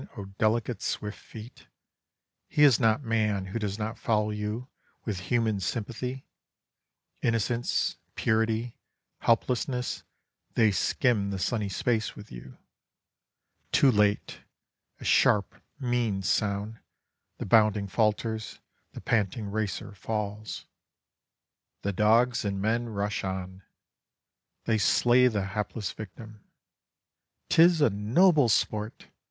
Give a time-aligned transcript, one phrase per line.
[0.17, 1.67] oh delicate, swift feet!
[2.47, 4.67] He is not man who does not follow you
[5.05, 6.25] with human sympathy.
[7.21, 8.73] Innocence, purity,
[9.19, 10.01] helplessness,
[10.55, 12.57] they skim the sunny space with you.
[13.71, 14.39] Too late!
[14.99, 16.79] A sharp, mean sound,
[17.37, 18.57] the bounding falters,
[18.93, 20.65] the panting racer falls.
[21.83, 23.61] The dogs and men rush on.
[24.65, 26.41] They slay the hapless victim.
[27.49, 29.05] 'Tis a noble sport!